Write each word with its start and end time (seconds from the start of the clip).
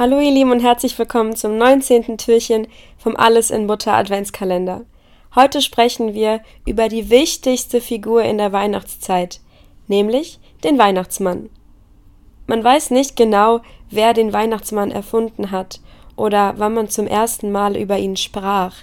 Hallo 0.00 0.18
ihr 0.18 0.30
Lieben 0.30 0.50
und 0.50 0.60
herzlich 0.60 0.98
willkommen 0.98 1.36
zum 1.36 1.58
19. 1.58 2.16
Türchen 2.16 2.68
vom 2.96 3.16
Alles 3.16 3.50
in 3.50 3.66
Butter 3.66 3.92
Adventskalender. 3.92 4.86
Heute 5.34 5.60
sprechen 5.60 6.14
wir 6.14 6.40
über 6.64 6.88
die 6.88 7.10
wichtigste 7.10 7.82
Figur 7.82 8.22
in 8.22 8.38
der 8.38 8.50
Weihnachtszeit, 8.50 9.40
nämlich 9.88 10.40
den 10.64 10.78
Weihnachtsmann. 10.78 11.50
Man 12.46 12.64
weiß 12.64 12.92
nicht 12.92 13.14
genau, 13.14 13.60
wer 13.90 14.14
den 14.14 14.32
Weihnachtsmann 14.32 14.90
erfunden 14.90 15.50
hat 15.50 15.82
oder 16.16 16.54
wann 16.56 16.72
man 16.72 16.88
zum 16.88 17.06
ersten 17.06 17.52
Mal 17.52 17.76
über 17.76 17.98
ihn 17.98 18.16
sprach, 18.16 18.76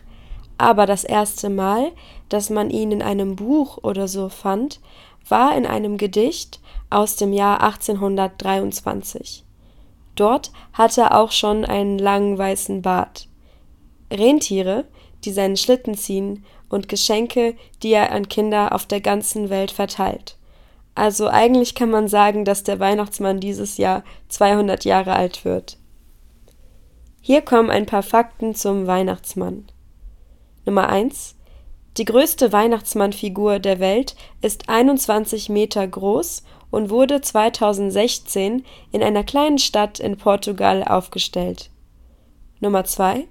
aber 0.60 0.86
das 0.86 1.04
erste 1.04 1.50
Mal, 1.50 1.94
dass 2.30 2.52
man 2.52 2.70
ihn 2.70 2.92
in 2.92 3.02
einem 3.02 3.36
Buch 3.36 3.80
oder 3.82 4.08
so 4.08 4.30
fand, 4.30 4.80
war 5.28 5.58
in 5.58 5.66
einem 5.66 5.98
Gedicht 5.98 6.60
aus 6.92 7.16
dem 7.16 7.34
Jahr 7.34 7.64
1823. 7.64 9.47
Dort 10.18 10.52
hatte 10.74 11.02
er 11.02 11.18
auch 11.18 11.32
schon 11.32 11.64
einen 11.64 11.98
langen 11.98 12.38
weißen 12.38 12.82
Bart. 12.82 13.30
Rentiere, 14.12 14.86
die 15.24 15.32
seinen 15.32 15.56
Schlitten 15.56 15.96
ziehen, 15.96 16.44
und 16.70 16.90
Geschenke, 16.90 17.56
die 17.82 17.94
er 17.94 18.12
an 18.12 18.28
Kinder 18.28 18.74
auf 18.76 18.86
der 18.86 19.00
ganzen 19.00 19.50
Welt 19.50 19.72
verteilt. 19.72 20.38
Also 20.96 21.30
eigentlich 21.30 21.76
kann 21.76 21.90
man 21.90 22.10
sagen, 22.10 22.44
dass 22.44 22.64
der 22.64 22.82
Weihnachtsmann 22.82 23.40
dieses 23.40 23.78
Jahr 23.78 24.04
200 24.28 24.84
Jahre 24.84 25.14
alt 25.14 25.46
wird. 25.46 25.78
Hier 27.22 27.42
kommen 27.42 27.70
ein 27.70 27.86
paar 27.86 28.04
Fakten 28.04 28.54
zum 28.54 28.86
Weihnachtsmann. 28.86 29.68
Nummer 30.66 30.90
1. 30.90 31.37
Die 31.98 32.06
größte 32.06 32.52
Weihnachtsmannfigur 32.52 33.58
der 33.58 33.80
Welt 33.80 34.16
ist 34.42 34.70
21 34.70 35.50
Meter 35.50 35.88
groß 35.88 36.44
und 36.70 36.92
wurde 36.92 37.22
2016 37.22 38.64
in 38.92 39.04
einer 39.04 39.24
kleinen 39.24 39.58
Stadt 39.58 40.00
in 40.00 40.16
Portugal 40.16 40.84
aufgestellt. 40.84 41.72
Nummer 42.60 42.84
2. 42.84 43.28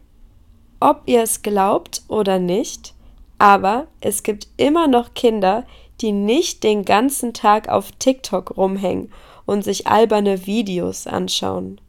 Ob 0.81 1.03
ihr 1.06 1.23
es 1.23 1.42
glaubt 1.42 2.03
oder 2.08 2.41
nicht, 2.41 2.95
aber 3.39 3.86
es 4.00 4.25
gibt 4.25 4.48
immer 4.56 4.89
noch 4.89 5.14
Kinder, 5.14 5.64
die 6.01 6.11
nicht 6.11 6.64
den 6.64 6.84
ganzen 6.84 7.34
Tag 7.34 7.69
auf 7.69 7.92
TikTok 7.92 8.56
rumhängen 8.56 9.12
und 9.47 9.62
sich 9.62 9.86
alberne 9.86 10.45
Videos 10.47 11.06
anschauen. 11.06 11.80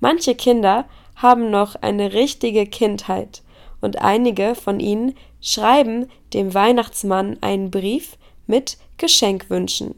Manche 0.00 0.34
Kinder 0.34 0.86
haben 1.14 1.50
noch 1.50 1.76
eine 1.76 2.12
richtige 2.14 2.66
Kindheit 2.66 3.42
und 3.80 4.00
einige 4.00 4.54
von 4.54 4.80
ihnen 4.80 5.14
schreiben 5.40 6.08
dem 6.34 6.54
Weihnachtsmann 6.54 7.38
einen 7.40 7.70
Brief 7.70 8.16
mit 8.46 8.78
Geschenkwünschen. 8.98 9.94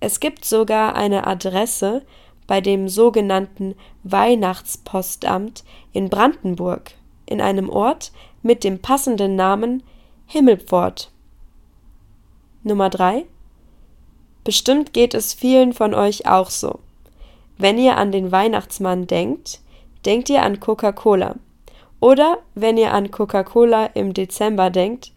Es 0.00 0.20
gibt 0.20 0.44
sogar 0.44 0.94
eine 0.94 1.26
Adresse 1.26 2.02
bei 2.46 2.60
dem 2.60 2.88
sogenannten 2.88 3.74
Weihnachtspostamt 4.02 5.64
in 5.92 6.08
Brandenburg, 6.08 6.92
in 7.26 7.40
einem 7.40 7.68
Ort 7.68 8.12
mit 8.42 8.64
dem 8.64 8.80
passenden 8.80 9.36
Namen 9.36 9.82
Himmelpfort. 10.26 11.10
Nummer 12.62 12.90
3. 12.90 13.24
Bestimmt 14.44 14.92
geht 14.92 15.14
es 15.14 15.34
vielen 15.34 15.72
von 15.72 15.94
euch 15.94 16.26
auch 16.26 16.50
so. 16.50 16.80
Wenn 17.58 17.78
ihr 17.78 17.96
an 17.96 18.10
den 18.10 18.32
Weihnachtsmann 18.32 19.06
denkt, 19.06 19.60
denkt 20.06 20.30
ihr 20.30 20.42
an 20.42 20.60
Coca-Cola. 20.60 21.36
Oder 22.00 22.38
wenn 22.54 22.76
ihr 22.76 22.92
an 22.92 23.10
Coca-Cola 23.10 23.86
im 23.94 24.14
Dezember 24.14 24.70
denkt, 24.70 25.12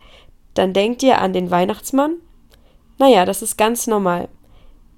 dann 0.53 0.73
denkt 0.73 1.02
ihr 1.02 1.20
an 1.20 1.34
den 1.34 1.50
Weihnachtsmann? 1.50 2.17
Naja, 3.00 3.25
das 3.25 3.42
ist 3.42 3.58
ganz 3.58 3.88
normal 3.88 4.30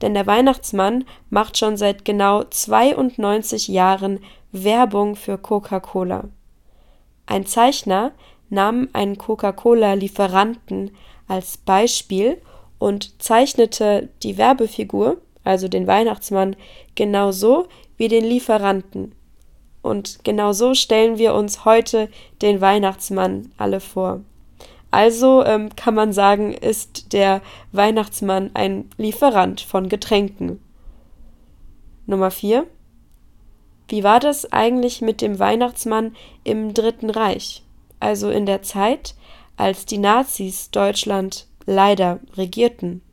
denn 0.01 0.13
der 0.13 0.27
Weihnachtsmann 0.27 1.05
macht 1.29 1.57
schon 1.57 1.77
seit 1.77 2.05
genau 2.05 2.43
92 2.43 3.67
Jahren 3.67 4.19
Werbung 4.51 5.15
für 5.15 5.37
Coca-Cola. 5.37 6.25
Ein 7.25 7.45
Zeichner 7.45 8.11
nahm 8.49 8.89
einen 8.93 9.17
Coca-Cola-Lieferanten 9.17 10.91
als 11.27 11.57
Beispiel 11.57 12.41
und 12.77 13.21
zeichnete 13.21 14.09
die 14.21 14.37
Werbefigur, 14.37 15.17
also 15.43 15.67
den 15.67 15.87
Weihnachtsmann, 15.87 16.55
genauso 16.93 17.67
wie 17.97 18.07
den 18.07 18.25
Lieferanten. 18.25 19.15
Und 19.85 20.23
genauso 20.23 20.73
stellen 20.73 21.19
wir 21.19 21.35
uns 21.35 21.63
heute 21.63 22.09
den 22.41 22.59
Weihnachtsmann 22.59 23.51
alle 23.55 23.79
vor. 23.79 24.21
Also 24.89 25.45
ähm, 25.45 25.75
kann 25.75 25.93
man 25.93 26.11
sagen, 26.11 26.55
ist 26.55 27.13
der 27.13 27.39
Weihnachtsmann 27.71 28.49
ein 28.55 28.89
Lieferant 28.97 29.61
von 29.61 29.87
Getränken. 29.87 30.59
Nummer 32.07 32.31
4. 32.31 32.65
Wie 33.87 34.03
war 34.03 34.19
das 34.19 34.51
eigentlich 34.51 35.01
mit 35.01 35.21
dem 35.21 35.37
Weihnachtsmann 35.37 36.15
im 36.43 36.73
Dritten 36.73 37.11
Reich? 37.11 37.61
Also 37.99 38.31
in 38.31 38.47
der 38.47 38.63
Zeit, 38.63 39.13
als 39.55 39.85
die 39.85 39.99
Nazis 39.99 40.71
Deutschland 40.71 41.45
leider 41.67 42.21
regierten. 42.35 43.03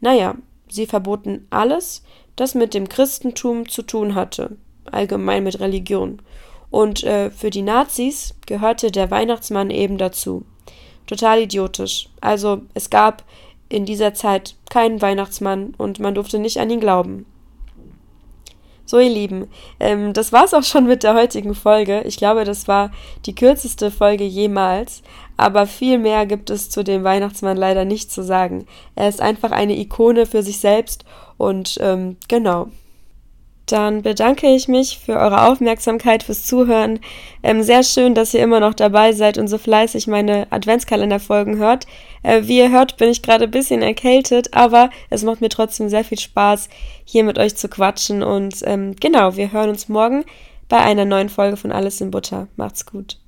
Naja, 0.00 0.34
sie 0.68 0.84
verboten 0.84 1.46
alles, 1.48 2.02
das 2.36 2.54
mit 2.54 2.74
dem 2.74 2.90
Christentum 2.90 3.70
zu 3.70 3.80
tun 3.80 4.14
hatte, 4.14 4.58
allgemein 4.92 5.44
mit 5.44 5.60
Religion. 5.60 6.20
Und 6.70 7.04
äh, 7.04 7.30
für 7.30 7.50
die 7.50 7.62
Nazis 7.62 8.34
gehörte 8.46 8.90
der 8.90 9.10
Weihnachtsmann 9.10 9.70
eben 9.70 9.98
dazu. 9.98 10.44
Total 11.06 11.40
idiotisch. 11.40 12.08
Also 12.20 12.62
es 12.74 12.90
gab 12.90 13.24
in 13.68 13.84
dieser 13.84 14.14
Zeit 14.14 14.54
keinen 14.70 15.00
Weihnachtsmann 15.00 15.74
und 15.78 16.00
man 16.00 16.14
durfte 16.14 16.38
nicht 16.38 16.58
an 16.58 16.70
ihn 16.70 16.80
glauben. 16.80 17.26
So, 18.84 18.98
ihr 18.98 19.10
Lieben, 19.10 19.48
ähm, 19.80 20.14
das 20.14 20.32
war's 20.32 20.54
auch 20.54 20.62
schon 20.62 20.86
mit 20.86 21.02
der 21.02 21.14
heutigen 21.14 21.54
Folge. 21.54 22.02
Ich 22.06 22.16
glaube, 22.16 22.44
das 22.44 22.68
war 22.68 22.90
die 23.26 23.34
kürzeste 23.34 23.90
Folge 23.90 24.24
jemals. 24.24 25.02
Aber 25.36 25.66
viel 25.66 25.98
mehr 25.98 26.24
gibt 26.24 26.48
es 26.48 26.70
zu 26.70 26.82
dem 26.82 27.04
Weihnachtsmann 27.04 27.58
leider 27.58 27.84
nicht 27.84 28.10
zu 28.10 28.24
sagen. 28.24 28.64
Er 28.94 29.10
ist 29.10 29.20
einfach 29.20 29.50
eine 29.50 29.78
Ikone 29.78 30.24
für 30.24 30.42
sich 30.42 30.58
selbst 30.58 31.04
und 31.36 31.76
ähm, 31.82 32.16
genau. 32.28 32.68
Dann 33.68 34.02
bedanke 34.02 34.48
ich 34.48 34.66
mich 34.66 34.98
für 34.98 35.12
eure 35.12 35.46
Aufmerksamkeit, 35.48 36.22
fürs 36.22 36.44
Zuhören. 36.44 37.00
Ähm, 37.42 37.62
sehr 37.62 37.82
schön, 37.82 38.14
dass 38.14 38.34
ihr 38.34 38.42
immer 38.42 38.60
noch 38.60 38.74
dabei 38.74 39.12
seid 39.12 39.38
und 39.38 39.48
so 39.48 39.58
fleißig 39.58 40.06
meine 40.06 40.46
Adventskalenderfolgen 40.50 41.58
hört. 41.58 41.86
Äh, 42.22 42.42
wie 42.44 42.58
ihr 42.58 42.70
hört, 42.70 42.96
bin 42.96 43.10
ich 43.10 43.22
gerade 43.22 43.44
ein 43.44 43.50
bisschen 43.50 43.82
erkältet, 43.82 44.54
aber 44.54 44.90
es 45.10 45.22
macht 45.22 45.40
mir 45.40 45.50
trotzdem 45.50 45.88
sehr 45.88 46.04
viel 46.04 46.18
Spaß, 46.18 46.68
hier 47.04 47.24
mit 47.24 47.38
euch 47.38 47.56
zu 47.56 47.68
quatschen. 47.68 48.22
Und 48.22 48.56
ähm, 48.64 48.96
genau, 48.98 49.36
wir 49.36 49.52
hören 49.52 49.70
uns 49.70 49.88
morgen 49.88 50.24
bei 50.68 50.78
einer 50.78 51.04
neuen 51.04 51.28
Folge 51.28 51.56
von 51.56 51.70
Alles 51.70 52.00
in 52.00 52.10
Butter. 52.10 52.48
Macht's 52.56 52.86
gut. 52.86 53.18